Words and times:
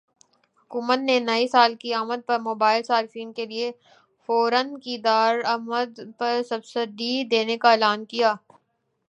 حکومت 0.61 0.99
نے 0.99 1.17
نئی 1.21 1.47
سال 1.47 1.75
کی 1.81 1.93
آمد 1.93 2.21
پر 2.27 2.39
موبائل 2.41 2.81
صارفین 2.83 3.31
کے 3.33 3.45
لیے 3.45 3.71
فونز 4.29 4.73
کی 4.83 4.97
درآمد 4.99 5.89
پرسبسڈی 6.19 7.13
دینے 7.31 7.57
کا 7.57 7.71
اعلان 7.71 8.05
کیا 8.05 8.31
ہے 8.31 8.53